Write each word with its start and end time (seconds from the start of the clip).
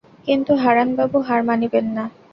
কিন্তু 0.27 0.51
হারানবাবু 0.55 1.17
হার 1.27 1.41
মানিবেন 1.43 1.85
না। 1.97 2.03